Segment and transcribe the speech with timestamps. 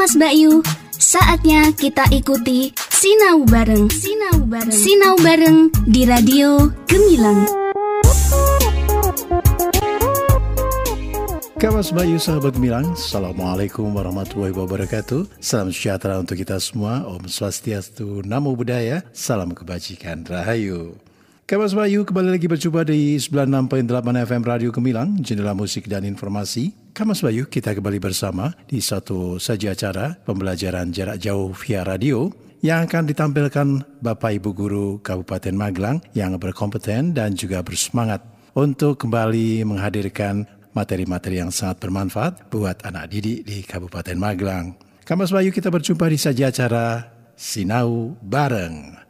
[0.00, 0.64] Mas Bayu,
[0.96, 3.84] saatnya kita ikuti Sinau Bareng.
[3.92, 4.72] Sinau Bareng.
[4.72, 7.44] Sinau Bareng di Radio Gemilang.
[11.60, 18.56] Kawas Bayu sahabat Gemilang, Assalamualaikum warahmatullahi wabarakatuh Salam sejahtera untuk kita semua Om Swastiastu, Namo
[18.56, 20.96] Buddhaya Salam kebajikan, Rahayu
[21.50, 23.82] Kawas Bayu kembali lagi berjumpa di 96.8
[24.22, 29.74] FM Radio Gemilang Jendela musik dan informasi Kamas Bayu kita kembali bersama di satu saja
[29.74, 32.30] acara pembelajaran jarak jauh via radio
[32.62, 38.22] yang akan ditampilkan Bapak Ibu Guru Kabupaten Magelang yang berkompeten dan juga bersemangat
[38.54, 44.78] untuk kembali menghadirkan materi-materi yang sangat bermanfaat buat anak didik di Kabupaten Magelang.
[45.02, 49.09] Kamas Bayu kita berjumpa di saja acara Sinau Bareng.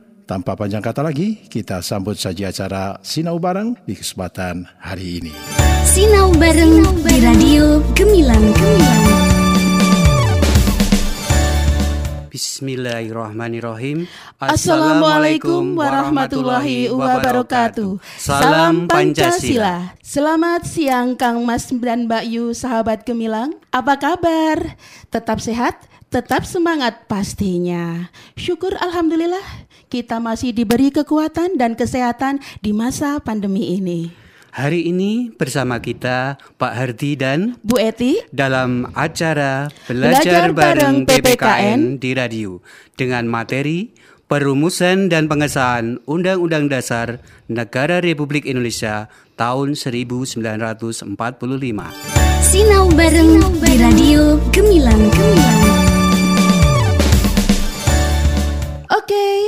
[0.31, 5.35] tanpa panjang kata lagi, kita sambut saja acara Sinau Bareng di kesempatan hari ini.
[5.83, 8.39] Sinau Bareng di Radio Gemilang.
[8.55, 9.03] Gemilang.
[12.31, 14.07] Bismillahirrahmanirrahim.
[14.39, 17.99] Assalamualaikum warahmatullahi wabarakatuh.
[18.15, 19.99] Salam Pancasila.
[19.99, 23.51] Selamat siang Kang Mas dan Mbak Yu, sahabat Gemilang.
[23.75, 24.79] Apa kabar?
[25.11, 25.75] Tetap sehat?
[26.07, 28.07] Tetap semangat pastinya.
[28.39, 34.15] Syukur Alhamdulillah kita masih diberi kekuatan dan kesehatan di masa pandemi ini.
[34.51, 40.95] Hari ini bersama kita Pak Hardi dan Bu Eti dalam acara Belajar, Belajar Bareng Bareng
[41.07, 42.59] PPKN PPKN di radio
[42.95, 43.91] dengan materi
[44.31, 47.19] Perumusan dan Pengesahan Undang-Undang Dasar
[47.51, 51.15] Negara Republik Indonesia tahun 1945.
[52.39, 55.03] Sinau Bareng di Radio Gemilang.
[55.11, 55.90] Gemilang.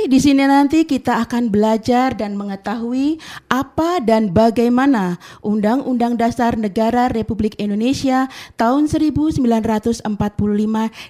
[0.04, 3.16] Di sini nanti kita akan belajar dan mengetahui
[3.48, 8.28] apa dan bagaimana Undang-Undang Dasar Negara Republik Indonesia
[8.60, 10.04] tahun 1945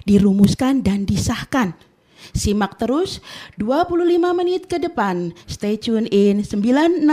[0.07, 1.75] dirumuskan dan disahkan.
[2.33, 3.21] Simak terus
[3.59, 5.35] 25 menit ke depan.
[5.45, 7.05] Stay tune in 96.8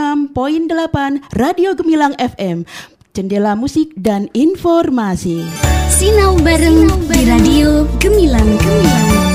[1.36, 2.64] Radio Gemilang FM.
[3.12, 5.44] Jendela musik dan informasi.
[5.92, 8.56] Sinau Bareng di Radio Gemilang.
[8.56, 9.31] Gemilang.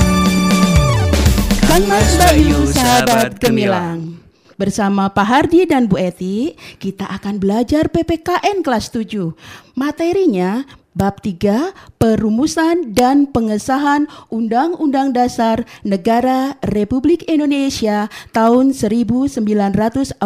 [1.78, 4.18] Kang Mas Bayu, sahabat Gemilang.
[4.58, 9.30] Bersama Pak Hardi dan Bu Eti, kita akan belajar PPKN kelas 7.
[9.78, 10.66] Materinya
[10.98, 11.70] bab 3
[12.02, 20.18] perumusan dan pengesahan Undang-Undang Dasar Negara Republik Indonesia tahun 1945.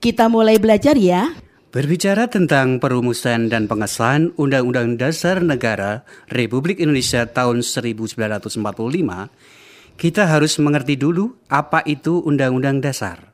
[0.00, 1.36] Kita mulai belajar ya.
[1.76, 8.64] Berbicara tentang perumusan dan pengesahan Undang-Undang Dasar Negara Republik Indonesia tahun 1945,
[9.96, 13.32] kita harus mengerti dulu apa itu Undang-Undang Dasar.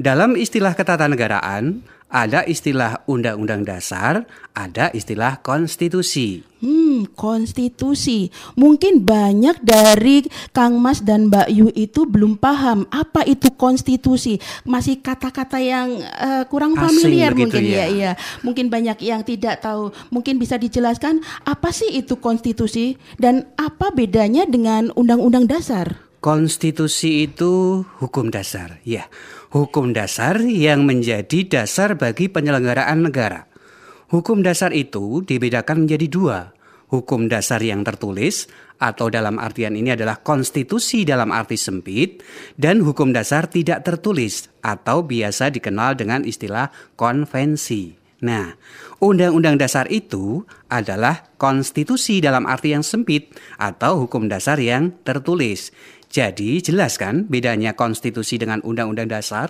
[0.00, 6.44] Dalam istilah ketatanegaraan, ada istilah Undang-Undang Dasar, ada istilah konstitusi.
[6.60, 8.28] Hmm, konstitusi.
[8.54, 14.38] Mungkin banyak dari Kang Mas dan Mbak Yu itu belum paham apa itu konstitusi.
[14.68, 17.74] Masih kata-kata yang eh, kurang Asing familiar mungkin ya.
[17.82, 17.86] ya.
[17.88, 18.12] Iya,
[18.44, 19.90] mungkin banyak yang tidak tahu.
[20.12, 26.12] Mungkin bisa dijelaskan apa sih itu konstitusi dan apa bedanya dengan undang-undang dasar?
[26.22, 29.10] Konstitusi itu hukum dasar, ya.
[29.52, 33.52] Hukum dasar yang menjadi dasar bagi penyelenggaraan negara.
[34.08, 36.38] Hukum dasar itu dibedakan menjadi dua.
[36.88, 38.48] Hukum dasar yang tertulis
[38.80, 42.24] atau dalam artian ini adalah konstitusi dalam arti sempit
[42.56, 48.00] dan hukum dasar tidak tertulis atau biasa dikenal dengan istilah konvensi.
[48.24, 48.56] Nah,
[49.04, 55.76] undang-undang dasar itu adalah konstitusi dalam arti yang sempit atau hukum dasar yang tertulis.
[56.12, 59.48] Jadi, jelas kan bedanya konstitusi dengan undang-undang dasar?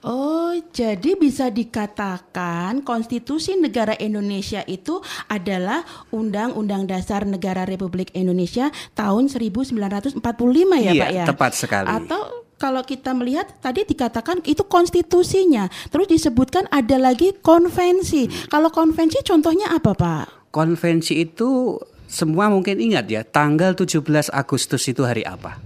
[0.00, 5.82] Oh, jadi bisa dikatakan konstitusi negara Indonesia itu adalah
[6.14, 11.24] Undang-Undang Dasar Negara Republik Indonesia tahun 1945 ya, Iya, Pak ya?
[11.26, 11.90] tepat sekali.
[11.90, 18.30] Atau kalau kita melihat tadi dikatakan itu konstitusinya, terus disebutkan ada lagi konvensi.
[18.46, 20.54] Kalau konvensi contohnya apa, Pak?
[20.54, 21.74] Konvensi itu
[22.08, 25.60] semua mungkin ingat ya, tanggal 17 Agustus itu hari apa?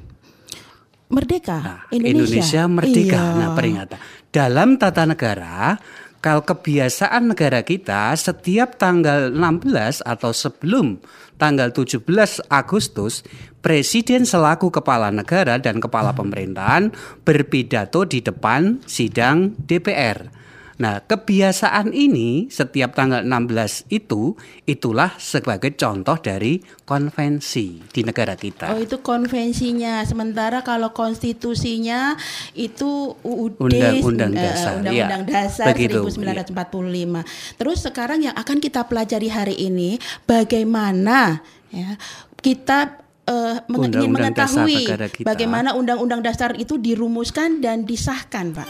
[1.12, 2.66] Merdeka Nah, Indonesia.
[2.66, 3.20] merdeka.
[3.20, 3.38] Iya.
[3.38, 3.98] Nah, peringatan.
[4.32, 5.76] Dalam tata negara,
[6.24, 10.98] kalau kebiasaan negara kita setiap tanggal 16 atau sebelum
[11.36, 13.22] tanggal 17 Agustus,
[13.60, 16.90] presiden selaku kepala negara dan kepala pemerintahan
[17.22, 20.41] berpidato di depan sidang DPR.
[20.82, 24.34] Nah, kebiasaan ini setiap tanggal 16 itu
[24.66, 28.74] itulah sebagai contoh dari konvensi di negara kita.
[28.74, 30.02] Oh, itu konvensinya.
[30.02, 32.18] Sementara kalau konstitusinya
[32.58, 35.30] itu UUD Undang-Undang eh, Dasar, Undang-Undang ya.
[35.30, 37.62] Dasar Begitu, 1945.
[37.62, 41.94] Terus sekarang yang akan kita pelajari hari ini bagaimana ya
[42.42, 44.84] kita eh, meng- ingin mengetahui
[45.22, 48.66] bagaimana undang-undang dasar itu dirumuskan dan disahkan, Pak.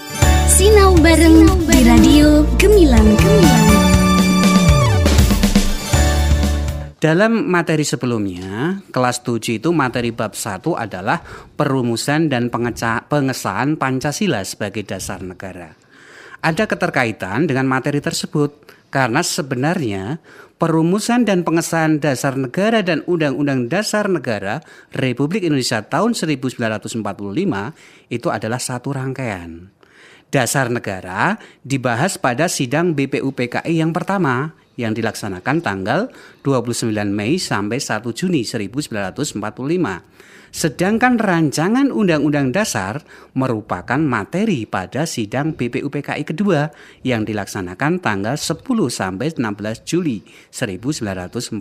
[0.52, 3.82] Sinau bareng di Radio Gemilang Gemilang.
[7.02, 11.18] Dalam materi sebelumnya, kelas 7 itu materi bab 1 adalah
[11.58, 15.74] perumusan dan pengesahan Pancasila sebagai dasar negara.
[16.38, 20.20] Ada keterkaitan dengan materi tersebut karena sebenarnya
[20.60, 24.60] perumusan dan pengesahan dasar negara dan undang-undang dasar negara
[24.92, 27.00] Republik Indonesia tahun 1945
[28.12, 29.72] itu adalah satu rangkaian.
[30.28, 36.08] Dasar negara dibahas pada sidang BPUPKI yang pertama yang dilaksanakan tanggal
[36.44, 39.40] 29 Mei sampai 1 Juni 1945.
[40.52, 43.00] Sedangkan rancangan Undang-Undang Dasar
[43.32, 46.68] merupakan materi pada sidang BPUPKI kedua
[47.00, 48.60] yang dilaksanakan tanggal 10
[48.92, 50.20] sampai 16 Juli
[50.52, 51.56] 1945.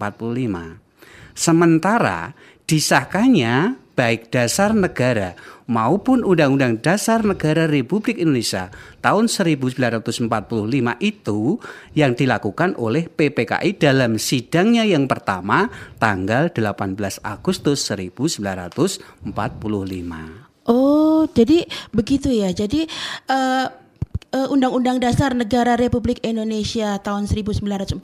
[1.32, 2.36] Sementara
[2.68, 5.38] disahkannya baik dasar negara
[5.70, 10.26] maupun Undang-Undang Dasar Negara Republik Indonesia tahun 1945
[10.98, 11.40] itu
[11.94, 15.70] yang dilakukan oleh PPKI dalam sidangnya yang pertama
[16.02, 19.30] tanggal 18 Agustus 1945.
[20.66, 22.50] Oh, jadi begitu ya.
[22.52, 22.90] Jadi
[23.30, 23.68] eh,
[24.32, 28.00] Undang-Undang Dasar Negara Republik Indonesia tahun 1945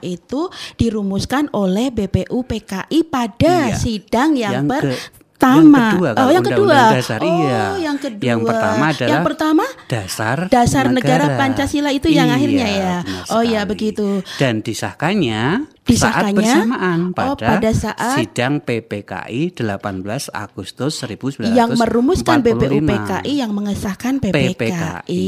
[0.00, 0.40] itu
[0.78, 3.74] dirumuskan oleh BPU PKI pada Iya.
[3.74, 5.60] sidang yang, Yang ke- pertama.
[5.60, 6.64] yang kedua oh, kalau yang kedua.
[6.64, 7.62] Undang-Undang Dasar, oh, iya.
[7.76, 8.24] yang kedua.
[8.24, 11.38] Yang pertama adalah Yang pertama Dasar Dasar negara, negara.
[11.38, 12.94] Pancasila itu yang Iya, akhirnya ya.
[13.28, 14.24] Oh ya begitu.
[14.40, 20.02] Dan disahkannya saat Disahkannya, bersamaan oh, pada, pada saat- sidang PPKI 18
[20.34, 21.54] Agustus 1945.
[21.54, 24.58] yang merumuskan BPU PKI yang mengesahkan PPKI.
[24.58, 25.26] PPKI.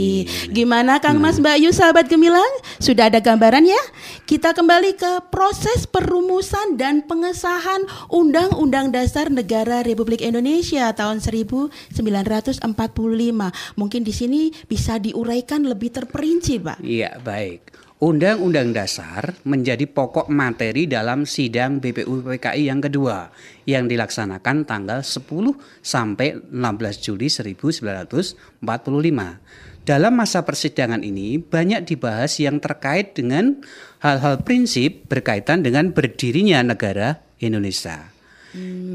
[0.51, 1.31] Gimana Kang Nah.
[1.31, 2.51] Mas Mbak Yu sahabat Gemilang?
[2.79, 3.79] Sudah ada gambaran ya?
[4.27, 12.59] Kita kembali ke proses perumusan dan pengesahan Undang-Undang Dasar Negara Republik Indonesia tahun 1945.
[13.79, 16.83] Mungkin di sini bisa diuraikan lebih terperinci, Pak.
[16.83, 17.78] Iya, baik.
[17.99, 23.35] Undang-Undang Dasar menjadi pokok materi dalam sidang BPU PKI yang kedua
[23.67, 25.27] yang dilaksanakan tanggal 10
[25.83, 26.55] sampai 16
[27.03, 28.63] Juli 1945.
[29.83, 33.67] Dalam masa persidangan ini banyak dibahas yang terkait dengan
[33.99, 38.18] hal-hal prinsip berkaitan dengan berdirinya negara Indonesia.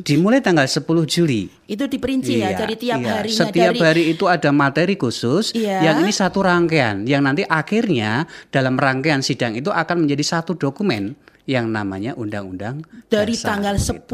[0.02, 3.12] Dimulai tanggal 10 Juli Itu diperinci ya, Iya, jadi tiap iya.
[3.22, 5.94] harinya Setiap dari hari itu ada materi khusus Iya.
[5.94, 11.14] yang ini satu rangkaian yang nanti akhirnya dalam rangkaian sidang itu akan menjadi satu dokumen
[11.44, 13.60] yang namanya Undang-Undang dari Dasar.
[13.60, 14.08] tanggal 10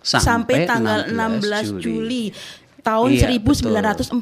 [0.00, 2.24] sampai, Sampai tanggal 16 16 Juli.
[2.84, 4.12] Tahun Iya, 1945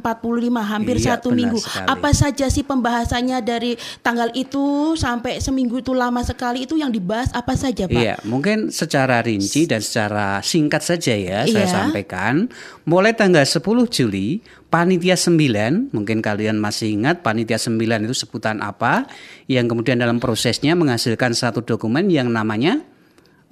[0.63, 1.59] hampir Iya, satu minggu.
[1.59, 1.87] sekali.
[1.91, 7.35] Apa saja sih pembahasannya dari tanggal itu sampai seminggu itu lama sekali itu yang dibahas
[7.35, 7.99] apa saja, Pak?
[7.99, 11.75] Iya, mungkin secara rinci dan secara singkat saja ya saya Iya.
[11.91, 12.47] sampaikan.
[12.87, 19.05] Mulai tanggal 10 Juli, Panitia 9, mungkin kalian masih ingat Panitia 9 itu sebutan apa,
[19.45, 22.81] yang kemudian dalam prosesnya menghasilkan satu dokumen yang namanya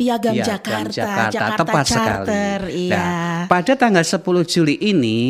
[0.01, 2.89] Piagam Piagam Jakarta, Jakarta, Jakarta tepat Charter, sekali.
[2.89, 2.97] iya.
[2.97, 5.21] Nah, pada tanggal 10 Juli ini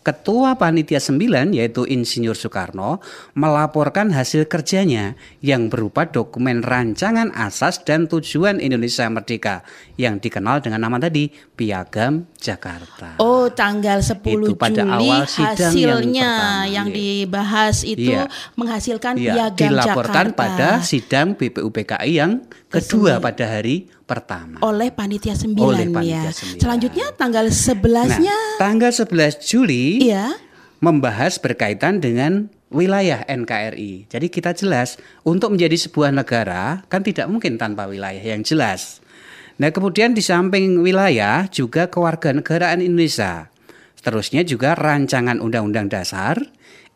[0.00, 3.04] Ketua Panitia 9 yaitu Insinyur Soekarno
[3.36, 5.12] melaporkan hasil kerjanya
[5.44, 9.60] yang berupa dokumen rancangan asas dan tujuan Indonesia Merdeka
[10.00, 13.20] yang dikenal dengan nama tadi Piagam Jakarta.
[13.20, 16.96] Oh, tanggal 10 Itu pada Juli awal sidang yang hasilnya pertama, yang iya.
[16.96, 18.24] dibahas itu Iya.
[18.56, 22.32] menghasilkan Iya, piagam dilaporkan Jakarta pada sidang BPUPKI yang
[22.72, 24.58] kedua pada hari pertama.
[24.66, 25.94] oleh panitia 9 Oleh ya.
[25.94, 26.62] panitia sembilan.
[26.66, 30.34] Selanjutnya tanggal 11-nya Nah, tanggal 11 Juli iya.
[30.82, 34.10] membahas berkaitan dengan wilayah NKRI.
[34.10, 38.98] Jadi kita jelas untuk menjadi sebuah negara kan tidak mungkin tanpa wilayah yang jelas.
[39.60, 43.52] Nah, kemudian di samping wilayah juga kewarganegaraan Indonesia.
[43.92, 46.40] Seterusnya juga rancangan undang-undang dasar,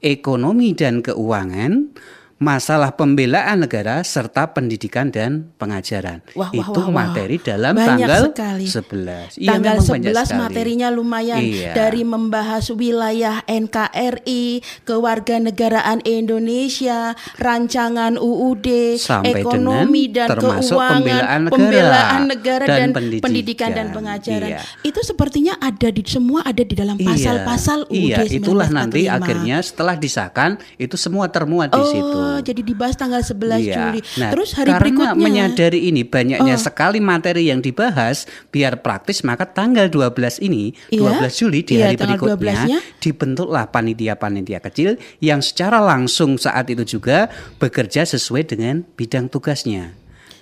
[0.01, 1.93] ekonomi dan keuangan,
[2.37, 6.19] masalah pembelaan negara serta pendidikan dan pengajaran.
[6.35, 6.95] Wah, wah, Itu wah, wah.
[7.07, 8.67] materi dalam Banyak tanggal sekali.
[8.67, 9.39] 11.
[9.39, 10.41] Iya, Tanggal memang banyak 11 sekali.
[10.43, 11.73] materinya lumayan Iya.
[11.73, 14.45] dari membahas wilayah NKRI,
[14.83, 22.89] kewarganegaraan Indonesia, rancangan UUD, Sampai ekonomi dan termasuk keuangan, pembelaan negara pembelaan negara dan dan,
[22.93, 23.25] pendidikan.
[23.25, 24.51] pendidikan dan pengajaran.
[24.51, 24.61] Iya.
[24.83, 29.17] Itu sepertinya ada di semua ada di dalam pasal-pasal UUD Iya, itulah nanti 1945.
[29.17, 32.21] akhirnya setelah disahkan itu semua termuat di situ.
[32.25, 33.77] Oh, jadi dibahas tanggal 11 Iya.
[33.77, 34.01] Juli.
[34.17, 35.21] Nah, Terus hari karena berikutnya Oh.
[35.21, 41.21] menyadari ini banyaknya sekali materi yang dibahas, biar praktis maka tanggal 12 ini, Iya.
[41.21, 42.79] 12 Juli di Iya, hari berikutnya 12-nya.
[42.99, 49.93] dibentuklah panitia-panitia kecil yang secara langsung saat itu juga bekerja sesuai dengan bidang tugasnya.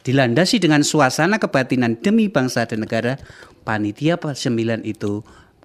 [0.03, 3.19] Dilandasi dengan suasana kebatinan demi bangsa dan negara,
[3.63, 5.23] panitia 9 itu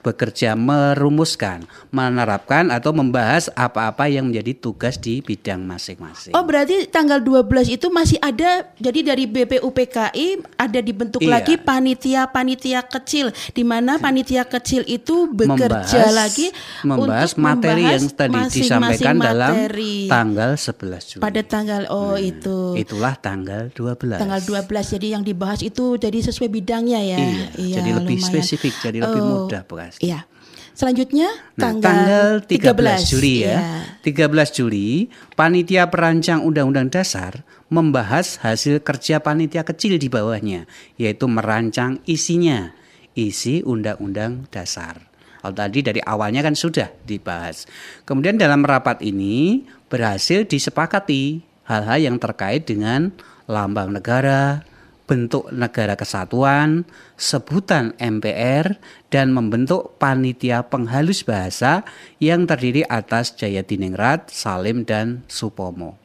[0.08, 6.32] bekerja merumuskan, menerapkan atau membahas apa-apa yang menjadi tugas di bidang masing-masing.
[6.32, 11.32] Oh berarti tanggal 12 itu masih ada jadi dari BPUPKI ada dibentuk Iya.
[11.34, 15.68] lagi panitia-panitia kecil di mana panitia kecil itu bekerja
[16.08, 16.48] membahas, lagi
[16.82, 19.96] membahas untuk materi membahas yang tadi masing-masing disampaikan dalam materi.
[20.08, 21.22] tanggal 11 Juli.
[21.22, 24.22] pada tanggal oh itu Itulah tanggal 12.
[24.22, 27.18] tanggal 12 jadi yang dibahas itu jadi sesuai bidangnya ya.
[27.58, 28.30] Iya, jadi lebih lumayan.
[28.30, 29.97] spesifik, jadi lebih Oh, mudah, Bekas.
[30.02, 30.30] Iya.
[30.78, 31.26] Selanjutnya
[31.58, 33.58] Nah, tanggal, tanggal 13 Juli ya.
[34.06, 34.30] Iya.
[34.30, 40.70] 13 Juli, panitia perancang Undang-Undang Dasar membahas hasil kerja panitia kecil di bawahnya,
[41.02, 42.78] yaitu merancang isinya,
[43.18, 45.10] isi Undang-Undang Dasar.
[45.42, 47.66] Kalau tadi dari awalnya kan sudah dibahas.
[48.06, 53.16] Kemudian dalam rapat ini berhasil disepakati hal-hal yang terkait dengan
[53.48, 54.62] lambang negara,
[55.08, 56.84] bentuk negara kesatuan,
[57.16, 58.76] sebutan MPR,
[59.08, 61.88] dan membentuk panitia penghalus bahasa
[62.20, 65.96] yang terdiri atas Jayadiningrat, Salim, dan Supomo.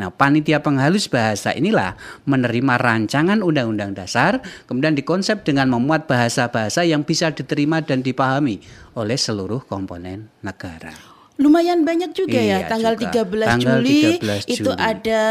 [0.00, 1.92] Nah, panitia penghalus bahasa inilah
[2.24, 8.64] menerima rancangan undang-undang dasar, kemudian dikonsep dengan memuat bahasa-bahasa yang bisa diterima dan dipahami
[8.96, 11.20] oleh seluruh komponen negara.
[11.40, 13.24] Lumayan banyak juga Iya, ya tanggal juga.
[13.24, 14.76] 13 Tanggal Juli 13 itu Juli.
[14.76, 15.22] ada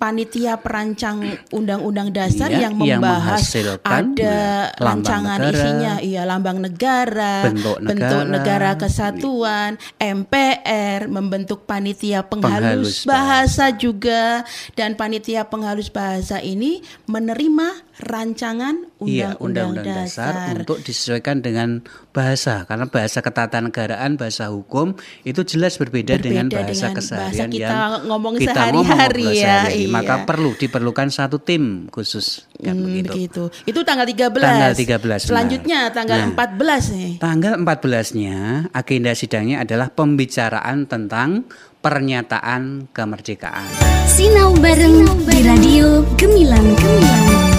[0.00, 1.20] panitia perancang
[1.52, 4.38] undang-undang dasar Iya, yang yang membahas menghasilkan, ada
[4.80, 5.94] rancangan negara, isinya.
[6.00, 13.64] Iya lambang negara, bentuk negara, negara kesatuan, MPR membentuk panitia penghalus, Penghalus bahasa.
[13.76, 14.42] juga.
[14.72, 20.32] Dan panitia penghalus bahasa ini menerima rancangan Iya, undang-undang undang-undang dasar.
[20.36, 20.54] dasar.
[20.60, 21.80] untuk disesuaikan dengan
[22.10, 27.56] bahasa karena bahasa ketatanegaraan, bahasa hukum itu jelas berbeda, Berbeda dengan bahasa dengan keseharian bahasa
[27.56, 28.76] kita yang ngomong kita sehari-hari
[29.24, 29.82] ngomong ya, sehari-hari.
[29.88, 30.26] Maka iya.
[30.26, 33.08] perlu diperlukan satu tim khusus kan Hmm, begitu.
[33.10, 33.42] begitu.
[33.64, 34.38] Itu tanggal 13.
[34.38, 35.96] Tanggal 13, Selanjutnya benar.
[35.96, 36.28] tanggal Nah.
[36.36, 37.12] 14 nih.
[37.18, 38.36] Tanggal 14-nya
[38.70, 41.48] agenda sidangnya adalah pembicaraan tentang
[41.80, 43.64] pernyataan kemerdekaan.
[44.04, 47.49] Sinau bareng di Radio Gemilang Gemilang.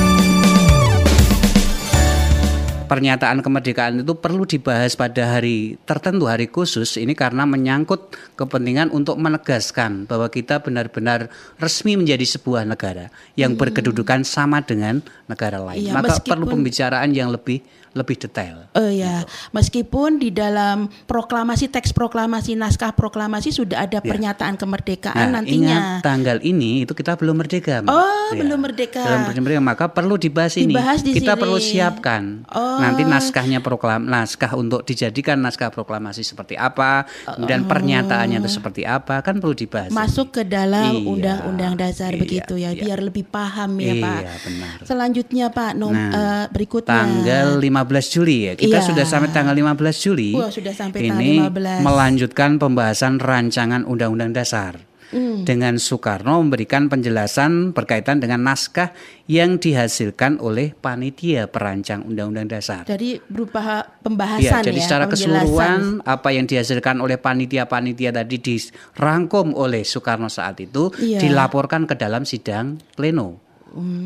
[2.92, 9.16] Pernyataan kemerdekaan itu perlu dibahas pada hari tertentu, hari khusus ini karena menyangkut kepentingan untuk
[9.16, 13.08] menegaskan bahwa kita benar-benar resmi menjadi sebuah negara
[13.40, 15.00] yang berkedudukan sama dengan
[15.32, 15.88] negara lain.
[15.88, 18.72] Iya, Maka meskipun- perlu pembicaraan yang lebih lebih detail.
[18.72, 19.22] Oh ya,
[19.52, 26.00] meskipun di dalam proklamasi teks proklamasi naskah proklamasi sudah ada pernyataan kemerdekaan Nah, nantinya.
[26.00, 27.84] ingat tanggal ini itu kita belum merdeka.
[27.84, 28.40] Oh, Ya.
[28.40, 29.04] belum merdeka.
[29.04, 30.72] Belum merdeka, maka perlu dibahas ini.
[30.72, 31.42] Dibahas di kita sini.
[31.42, 32.48] perlu siapkan.
[32.48, 32.80] Oh.
[32.80, 39.20] Nanti naskahnya proklam naskah untuk dijadikan naskah proklamasi seperti apa, kemudian pernyataannya itu seperti apa,
[39.20, 39.88] kan perlu dibahas.
[39.88, 39.98] ini.
[39.98, 42.82] Masuk ke dalam Iya, undang-undang dasar iya, begitu ya, iya.
[42.82, 44.22] biar lebih paham ya, Iya, Pak.
[44.42, 44.76] benar.
[44.86, 46.88] Selanjutnya, Pak, nom, Nah, eh, berikutnya.
[46.94, 47.48] Tanggal
[47.82, 48.54] 15 Juli ya.
[48.54, 48.86] Kita Iya.
[48.86, 50.32] sudah sampai tanggal 15 Juli.
[50.32, 51.82] Wah, sudah sampai tanggal Ini 15.
[51.82, 54.74] melanjutkan pembahasan rancangan Undang-Undang Dasar.
[55.12, 55.44] Hmm.
[55.44, 58.96] Dengan Soekarno memberikan penjelasan berkaitan dengan naskah
[59.28, 62.88] yang dihasilkan oleh panitia perancang Undang-Undang Dasar.
[62.88, 65.36] Jadi berupa Ya, pembahasan jadi ya, secara penjelasan.
[65.44, 71.20] keseluruhan apa yang dihasilkan oleh panitia-panitia tadi dirangkum oleh Soekarno saat itu Iya.
[71.20, 73.36] dilaporkan ke dalam sidang pleno.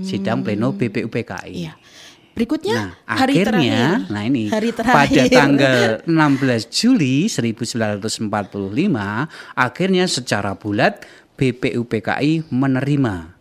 [0.01, 1.53] Sidang pleno BPUPKI.
[1.53, 1.73] Iya.
[2.35, 4.11] Berikutnya Nah, hari akhirnya, terakhir.
[4.11, 5.31] nah ini hari pada terakhir.
[5.31, 11.07] tanggal 16 Juli 1945, akhirnya secara bulat
[11.39, 13.39] BPUPKI menerima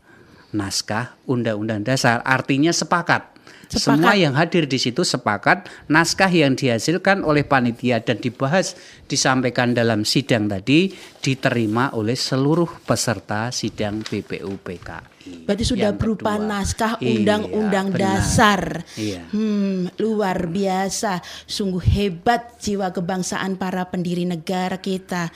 [0.54, 2.22] naskah Undang-Undang Dasar.
[2.22, 3.34] Artinya sepakat.
[3.66, 3.82] Sepakat.
[3.82, 8.78] Semua yang hadir di situ sepakat naskah yang dihasilkan oleh panitia dan dibahas
[9.10, 15.13] disampaikan dalam sidang tadi diterima oleh seluruh peserta sidang BPUPKI.
[15.24, 16.48] Berarti sudah Yang berupa kedua.
[16.48, 18.00] naskah Iya, undang-undang benar.
[18.20, 18.60] dasar.
[18.94, 19.24] Iya.
[19.32, 21.24] Hmm, luar biasa.
[21.48, 25.32] Sungguh hebat jiwa kebangsaan para pendiri negara kita.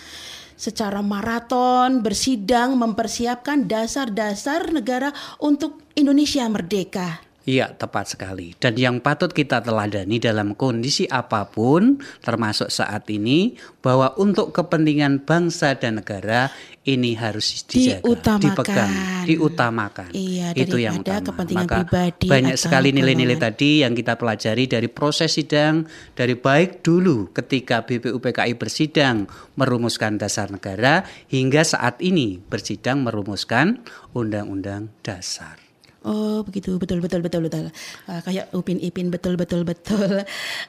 [0.58, 7.22] secara maraton bersidang mempersiapkan dasar-dasar negara untuk Indonesia merdeka.
[7.48, 8.52] Iya, tepat sekali.
[8.60, 15.24] Dan yang patut kita teladani dalam kondisi apa pun, termasuk saat ini, bahwa untuk kepentingan
[15.24, 16.52] bangsa dan negara
[16.84, 18.44] ini harus dijaga, Diutamakan.
[18.44, 18.92] dipegang,
[19.24, 20.10] diutamakan.
[20.12, 21.24] Iya, Itu yang utama.
[21.24, 26.84] kepentingan Maka pribadi banyak sekali nilai-nilai tadi yang kita pelajari dari proses sidang, dari baik
[26.84, 29.24] dulu ketika BPUPKI bersidang
[29.56, 31.00] merumuskan dasar negara,
[31.32, 33.80] hingga saat ini bersidang merumuskan
[34.12, 35.67] undang-undang dasar.
[36.06, 37.74] Oh begitu betul betul betul betul
[38.06, 40.22] Ah, kayak Upin Ipin betul betul betul.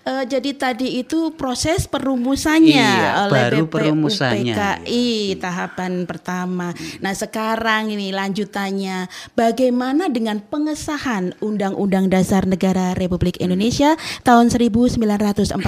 [0.09, 4.55] Eh, jadi tadi itu proses perumusannya Iya, oleh baru perumusannya.
[4.57, 6.73] BPUPKI tahapan pertama.
[7.03, 9.05] Nah sekarang ini lanjutannya
[9.37, 13.93] bagaimana dengan pengesahan Undang-Undang Dasar Negara Republik Indonesia
[14.23, 15.61] tahun 1945.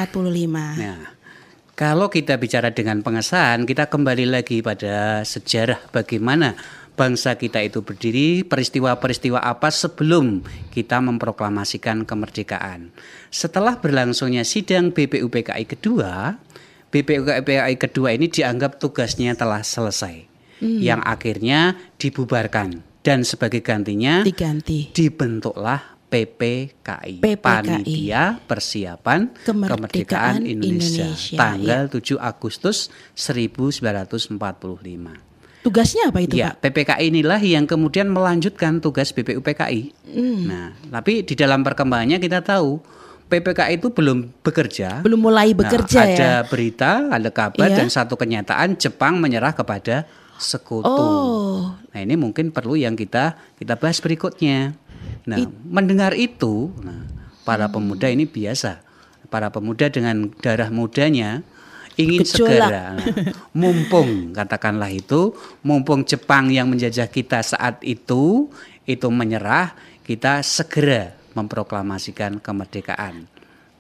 [0.50, 1.00] Nah,
[1.76, 6.54] kalau kita bicara dengan pengesahan, kita kembali lagi pada sejarah bagaimana
[6.96, 12.92] bangsa kita itu berdiri, peristiwa-peristiwa apa sebelum kita memproklamasikan kemerdekaan.
[13.32, 16.38] Setelah berlangsungnya sidang BPUPKI kedua,
[16.92, 20.30] BPUPKI kedua ini dianggap tugasnya telah selesai.
[20.62, 24.94] Yang akhirnya dibubarkan dan sebagai gantinya Diganti.
[24.94, 27.42] dibentuklah PPKI, PPKI.
[27.42, 35.31] Panitia Persiapan Kemerdekaan Kemerdekaan, Indonesia, Indonesia, tanggal 7 Agustus 1945.
[35.62, 36.74] Tugasnya apa itu ya, Pak?
[36.74, 39.94] PPKI inilah yang kemudian melanjutkan tugas BPUPKI.
[40.10, 40.40] Hmm.
[40.50, 42.82] Nah, tapi di dalam perkembangannya kita tahu
[43.30, 45.06] PPKI itu belum bekerja.
[45.06, 46.18] Belum mulai bekerja nah, ya?
[46.18, 47.78] Ada berita, ada kabar Iya.
[47.78, 50.10] dan satu kenyataan Jepang menyerah kepada
[50.42, 50.90] sekutu.
[50.90, 51.78] Oh.
[51.94, 54.74] Nah, ini mungkin perlu yang kita kita bahas berikutnya.
[55.30, 57.06] Nah, mendengar itu, nah,
[57.46, 57.78] para Hmm.
[57.78, 58.82] pemuda ini biasa.
[59.30, 61.46] Para pemuda dengan darah mudanya
[62.02, 62.50] ingin Gejolak.
[62.50, 62.86] segera
[63.54, 65.32] mumpung katakanlah itu
[65.62, 68.50] mumpung Jepang yang menjajah kita saat itu
[68.84, 73.30] itu menyerah kita segera memproklamasikan kemerdekaan.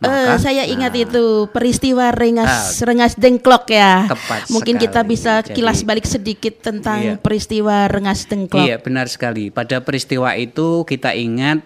[0.01, 4.09] Eh, Maka, saya ingat nah, itu peristiwa rengas rengas dengklok ya.
[4.09, 5.11] Tepat Mungkin kita sekali.
[5.13, 7.13] bisa Jadi- kilas balik sedikit tentang Iya.
[7.21, 8.65] peristiwa rengas dengklok.
[8.65, 9.53] Iya benar sekali.
[9.53, 11.61] Pada peristiwa itu kita ingat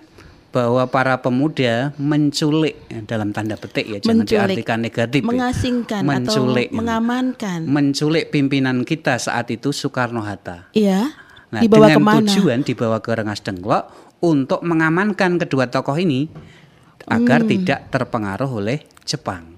[0.56, 5.28] bahwa para pemuda menculik ya, dalam tanda petik ya jangan Menculik, diartikan negatif ya.
[5.28, 7.60] mengasingkan menculik atau mengamankan.
[7.68, 11.12] menculik pimpinan kita saat itu Soekarno Hatta Iya.
[11.52, 12.20] nah Dibawa dengan ke mana?
[12.32, 13.84] tujuan dibawa ke Rengas Dengklok
[14.24, 16.32] untuk mengamankan kedua tokoh ini
[17.06, 17.52] agar Hmm.
[17.52, 19.52] tidak terpengaruh oleh Jepang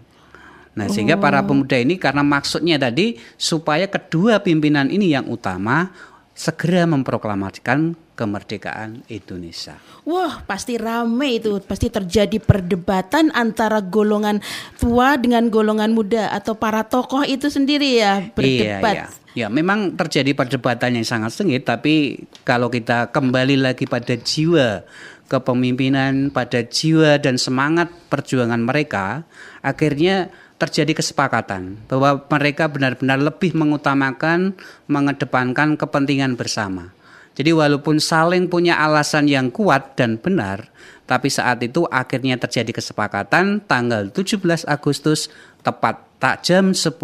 [0.74, 1.50] Nah, sehingga para Oh.
[1.50, 5.90] pemuda ini karena maksudnya tadi supaya kedua pimpinan ini yang utama
[6.38, 9.82] segera memproklamasikan kemerdekaan Indonesia.
[10.06, 11.58] Wah, pasti rame itu.
[11.66, 14.38] Pasti terjadi perdebatan antara golongan
[14.78, 18.94] tua dengan golongan muda atau para tokoh itu sendiri ya berdebat.
[18.94, 19.26] Iya, iya.
[19.38, 24.82] Ya, memang terjadi perdebatan yang sangat sengit, tapi kalau kita kembali lagi pada jiwa
[25.30, 29.30] kepemimpinan, pada jiwa dan semangat perjuangan mereka,
[29.62, 34.58] akhirnya terjadi kesepakatan bahwa mereka benar-benar lebih mengutamakan,
[34.90, 36.94] mengedepankan kepentingan bersama.
[37.38, 40.74] Jadi walaupun saling punya alasan yang kuat dan benar,
[41.06, 45.30] tapi saat itu akhirnya terjadi kesepakatan tanggal 17 Agustus
[45.62, 46.98] tepat tak jam 10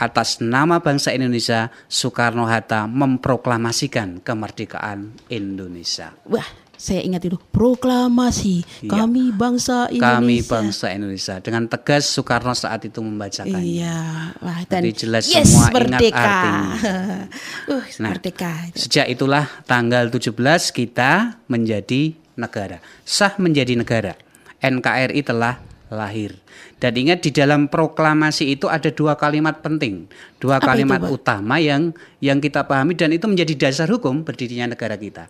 [0.00, 6.16] atas nama bangsa Indonesia Soekarno Hatta memproklamasikan kemerdekaan Indonesia.
[6.24, 10.02] Wah, saya ingat itu proklamasi kami bangsa Indonesia.
[10.04, 10.18] Iya.
[10.18, 13.62] Kami bangsa Indonesia dengan tegas Soekarno saat itu membacakannya.
[13.62, 13.98] Iya,
[14.42, 16.18] wah dan Jadi jelas yes, semua ingat merdeka.
[16.18, 16.64] artinya.
[17.74, 18.52] uh, Nah, merdeka.
[18.74, 20.34] Sejak itulah tanggal 17
[20.74, 22.82] kita menjadi negara.
[23.06, 24.18] Sah menjadi negara.
[24.64, 25.60] NKRI telah
[25.92, 26.40] lahir.
[26.80, 30.08] Dan ingat di dalam proklamasi itu ada dua kalimat penting.
[30.40, 31.10] Dua Apa itu, kalimat Pak?
[31.12, 35.28] utama yang yang kita pahami dan itu menjadi dasar hukum berdirinya negara kita.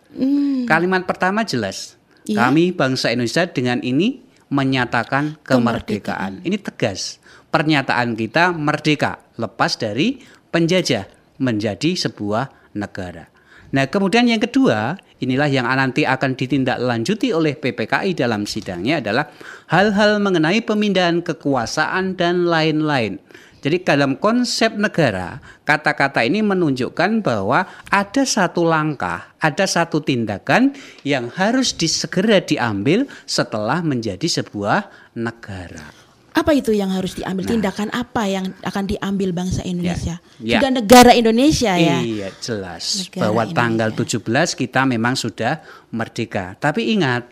[0.68, 1.94] Kalimat pertama jelas.
[1.94, 2.02] Hmm.
[2.24, 2.36] Iya.
[2.48, 6.40] Kami bangsa Indonesia dengan ini menyatakan kemerdekaan.
[6.46, 7.20] Ini tegas.
[7.52, 10.18] Pernyataan kita merdeka lepas dari
[10.50, 11.06] penjajah
[11.38, 13.30] menjadi sebuah negara.
[13.74, 19.32] Nah, kemudian yang kedua, inilah yang nanti akan ditindaklanjuti oleh PPKI dalam sidangnya adalah
[19.72, 23.18] hal-hal mengenai pemindahan kekuasaan dan lain-lain.
[23.64, 31.32] Jadi dalam konsep negara, kata-kata ini menunjukkan bahwa ada satu langkah, ada satu tindakan yang
[31.32, 36.03] harus disegera diambil setelah menjadi sebuah negara.
[36.34, 37.46] Apa itu yang harus diambil?
[37.46, 40.18] Tindakan apa yang akan diambil bangsa Indonesia?
[40.36, 40.58] Ya.
[40.58, 42.02] Sudah negara Indonesia ya.
[42.02, 43.58] Iya, jelas Negara bahwa Indonesia.
[43.62, 46.58] tanggal 17 kita memang sudah merdeka.
[46.58, 47.30] Tapi ingat,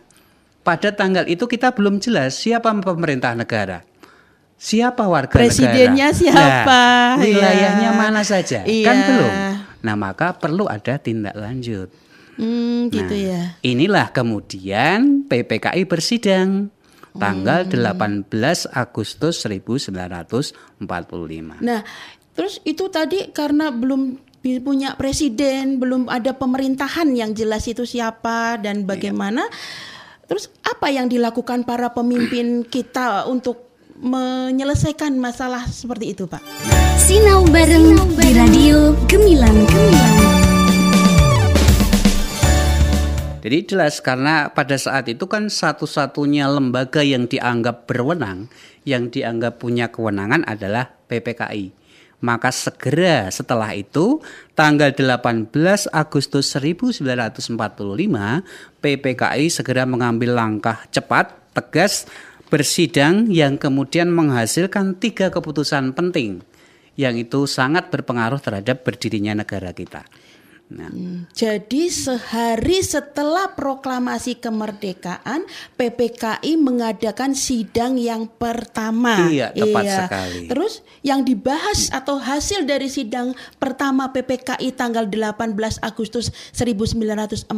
[0.61, 3.83] pada tanggal itu kita belum jelas siapa pemerintah negara.
[4.55, 6.15] siapa warga Presidennya negara.
[6.15, 6.81] siapa?
[7.13, 7.99] Nah, wilayahnya Ya.
[7.99, 8.63] mana saja?
[8.63, 8.87] Iya.
[8.87, 9.31] Kan belum.
[9.83, 11.91] Nah, maka perlu ada tindak lanjut.
[12.33, 13.41] Hmm, gitu Nah, ya.
[13.61, 16.72] Inilah kemudian PPKI bersidang
[17.17, 18.25] tanggal Hmm.
[18.27, 21.61] 18 Agustus 1945.
[21.61, 21.85] Nah,
[22.33, 28.83] terus itu tadi karena belum punya presiden, belum ada pemerintahan yang jelas itu siapa dan
[28.83, 29.47] bagaimana.
[30.27, 33.71] Terus apa yang dilakukan para pemimpin kita untuk
[34.03, 36.43] menyelesaikan masalah seperti itu, Pak?
[36.99, 40.32] Sinau bareng di Radio Gemilang Gemilang.
[43.43, 48.47] Jadi jelas karena pada saat itu kan satu-satunya lembaga yang dianggap berwenang,
[48.87, 51.75] yang dianggap punya kewenangan adalah PPKI.
[52.23, 54.23] Maka segera setelah itu
[54.55, 55.51] tanggal 18
[55.91, 57.59] Agustus 1945
[58.79, 62.07] PPKI segera mengambil langkah cepat, tegas,
[62.47, 66.47] bersidang yang kemudian menghasilkan tiga keputusan penting
[66.95, 70.07] yang itu sangat berpengaruh terhadap berdirinya negara kita.
[70.73, 70.89] Nah,
[71.37, 75.45] Jadi sehari setelah proklamasi kemerdekaan,
[75.77, 79.29] PPKI mengadakan sidang yang pertama.
[79.29, 80.49] Iya, tepat sekali.
[80.49, 87.53] Terus yang dibahas atau hasil dari sidang pertama PPKI tanggal 18 Agustus 1945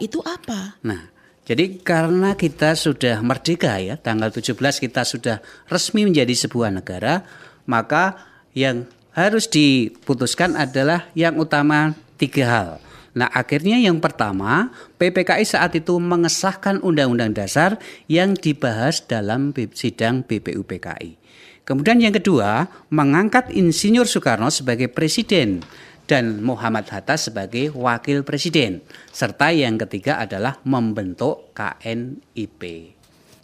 [0.00, 0.80] itu apa?
[0.80, 1.12] Nah,
[1.44, 7.20] jadi karena kita sudah merdeka ya, tanggal 17 kita sudah resmi menjadi sebuah negara,
[7.68, 8.16] maka
[8.56, 12.70] yang harus diputuskan adalah yang utama tiga hal.
[13.16, 14.68] Nah, akhirnya yang pertama,
[15.00, 17.80] PPKI saat itu mengesahkan Undang-Undang Dasar
[18.12, 21.16] yang dibahas dalam sidang BPUPKI.
[21.64, 25.64] Kemudian yang kedua, mengangkat Insinyur Soekarno sebagai presiden
[26.06, 28.84] dan Muhammad Hatta sebagai wakil presiden.
[29.10, 32.94] Serta yang ketiga adalah membentuk KNIP.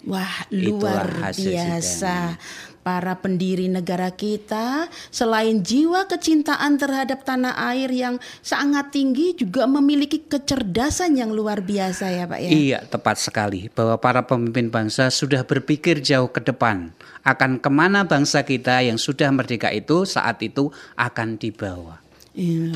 [0.07, 2.15] Wah, Itulah luar hasil biasa.
[2.83, 10.27] Para pendiri negara kita selain jiwa kecintaan terhadap tanah air yang sangat tinggi juga memiliki
[10.27, 12.51] kecerdasan yang luar biasa ya, Pak ya.
[12.51, 16.91] Iya, tepat sekali bahwa para pemimpin bangsa sudah berpikir jauh ke depan
[17.23, 22.03] akan ke mana bangsa kita yang sudah merdeka itu saat itu akan dibawa.
[22.33, 22.73] Iya.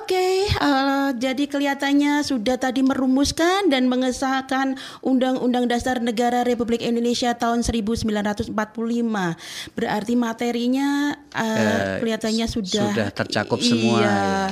[0.00, 7.60] Oke, eh, jadi kelihatannya sudah tadi merumuskan dan mengesahkan Undang-Undang Dasar Negara Republik Indonesia tahun
[7.60, 9.36] 1945.
[9.76, 14.08] Berarti materinya eh, Eh, kelihatannya sudah sudah tercakup semua, Iya.
[14.08, 14.44] ya.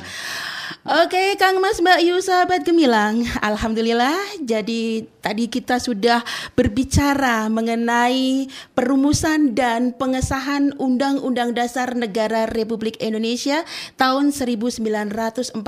[0.87, 3.27] Oke, Kang Mas Mbak Yu sahabat Gemilang.
[3.43, 6.23] Alhamdulillah jadi tadi kita sudah
[6.55, 13.67] berbicara mengenai perumusan dan pengesahan Undang-Undang Dasar Negara Republik Indonesia
[13.99, 15.59] tahun 1945.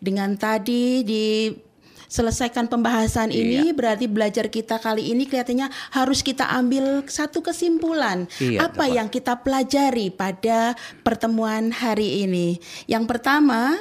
[0.00, 1.52] Dengan tadi di
[2.10, 8.66] selesaikan pembahasan ini berarti belajar kita kali ini kelihatannya harus kita ambil satu kesimpulan Iya,
[8.66, 8.96] apa tepat.
[8.98, 10.74] yang kita pelajari pada
[11.06, 12.58] pertemuan hari ini.
[12.90, 13.78] Yang pertama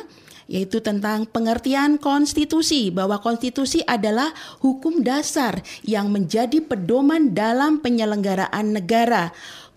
[0.50, 4.34] yaitu tentang pengertian konstitusi bahwa konstitusi adalah
[4.65, 9.30] hukum dasar yang menjadi pedoman dalam penyelenggaraan negara.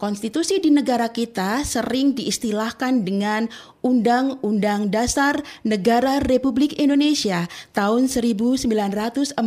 [0.02, 3.46] Konstitusi di negara kita sering diistilahkan dengan
[3.86, 9.38] Undang-Undang Dasar Negara Republik Indonesia tahun 1945.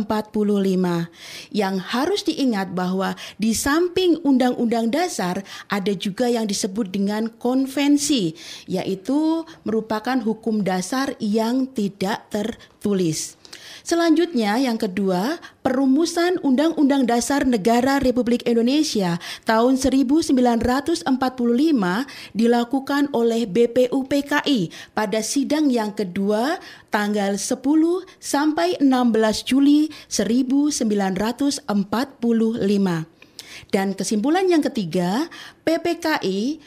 [1.52, 8.32] Yang harus diingat bahwa di samping Undang-Undang Dasar ada juga yang disebut dengan konvensi,
[8.64, 13.36] yaitu merupakan hukum dasar yang tidak tertulis.
[13.86, 21.06] Selanjutnya yang kedua, perumusan Undang-Undang Dasar Negara Republik Indonesia tahun 1945
[22.34, 26.58] dilakukan oleh BPUPKI pada sidang yang kedua
[26.90, 27.62] tanggal 10
[28.18, 31.62] sampai 16 Juli 1945.
[33.72, 35.32] Dan kesimpulan yang ketiga,
[35.64, 36.60] PPKI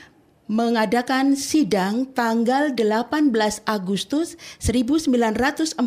[0.49, 3.29] mengadakan sidang tanggal 18
[3.69, 5.77] Agustus 1945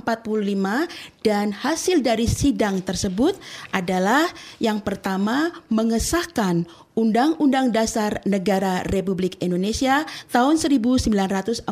[1.27, 3.35] dan hasil dari sidang tersebut
[3.75, 4.31] adalah
[4.63, 11.67] yang pertama mengesahkan Undang-Undang Dasar Negara Republik Indonesia tahun 1945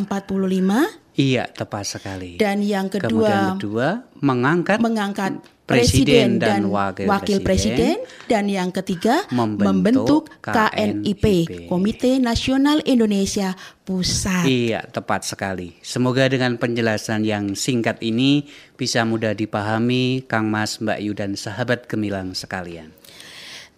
[1.15, 2.39] Iya, tepat sekali.
[2.39, 3.89] dan yang Kemudian kedua kedua
[4.23, 5.33] mengangkat mengangkat
[5.71, 7.97] presiden presiden dan dan wakil wakil, presiden.
[8.03, 8.27] presiden.
[8.27, 11.25] dan yang ketiga Membentuk membentuk KNIP KNIP.
[11.71, 13.55] Komite Nasional Indonesia
[13.87, 14.47] Pusat.
[14.47, 15.75] Iya, tepat sekali.
[15.83, 18.47] Semoga dengan penjelasan yang singkat ini
[18.79, 22.95] bisa mudah dipahami Kang Mas, Mbak Yu dan sahabat gemilang sekalian.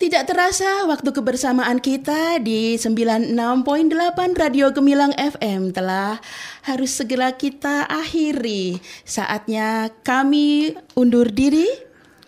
[0.02, 3.38] Tidak terasa waktu kebersamaan kita di 96.8
[4.34, 6.18] Radio Gemilang FM telah
[6.66, 8.82] harus segera kita akhiri.
[9.06, 11.70] Saatnya kami undur diri.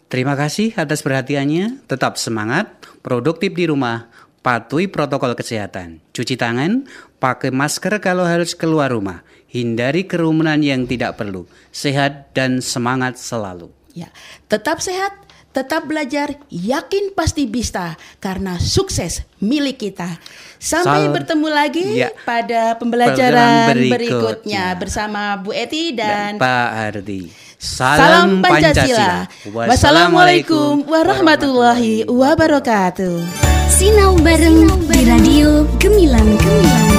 [0.06, 1.82] Terima kasih atas perhatiannya.
[1.90, 2.70] Tetap semangat,
[3.02, 4.06] produktif di rumah,
[4.46, 6.86] patuhi protokol kesehatan, cuci tangan,
[7.18, 13.66] pakai masker kalau harus keluar rumah, hindari kerumunan yang tidak perlu, sehat dan semangat selalu.
[13.98, 14.14] Ya,
[14.46, 15.23] tetap sehat,
[15.54, 20.18] tetap belajar, yakin pasti bisa karena sukses milik kita.
[20.58, 22.10] Sampai Sal- bertemu lagi Ya.
[22.26, 23.94] pada Pembelajaran berikutnya.
[23.94, 27.30] berikutnya bersama Bu Eti dan Pak Hardi.
[27.54, 29.30] Salam Pancasila.
[29.46, 33.22] Wassalamualaikum warahmatullahi wabarakatuh.
[33.70, 36.90] Sinau bareng di Radio Gemilang Gemilang.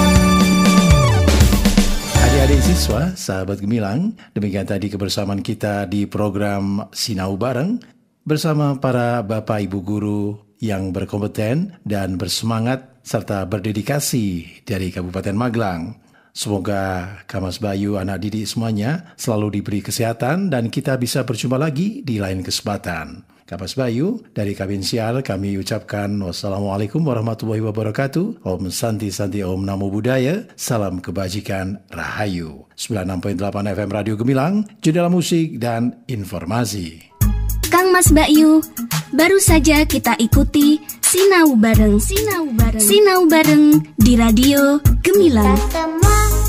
[2.24, 7.80] Adik-adik siswa, sahabat gemilang, demikian tadi kebersamaan kita di program Sinau Bareng
[8.26, 10.24] bersama para Bapak Ibu Guru
[10.58, 16.02] yang berkompeten dan bersemangat serta berdedikasi dari Kabupaten Magelang.
[16.36, 22.20] Semoga Kamas Bayu anak didik semuanya selalu diberi kesehatan dan kita bisa berjumpa lagi di
[22.20, 23.24] lain kesempatan.
[23.46, 28.42] Kapas Bayu, dari Kabin Sial kami ucapkan wassalamualaikum warahmatullahi wabarakatuh.
[28.42, 30.50] Om Santi Santi Om Namo Buddhaya.
[30.58, 32.66] Salam kebajikan Rahayu.
[32.74, 33.38] 96.8
[33.78, 37.15] FM Radio Gemilang, jendela musik dan informasi.
[37.96, 38.60] Mas Bayu,
[39.16, 41.96] baru saja kita ikuti Sinau bareng.
[41.96, 42.84] Sinau bareng.
[42.84, 45.56] Sinau bareng di Radio Gemilang.
[45.72, 46.45] Semua